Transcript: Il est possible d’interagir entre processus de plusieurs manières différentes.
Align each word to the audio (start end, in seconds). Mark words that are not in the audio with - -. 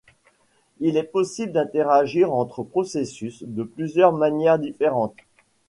Il 0.79 0.97
est 0.97 1.03
possible 1.03 1.51
d’interagir 1.51 2.33
entre 2.33 2.63
processus 2.63 3.43
de 3.43 3.61
plusieurs 3.61 4.13
manières 4.13 4.57
différentes. 4.57 5.13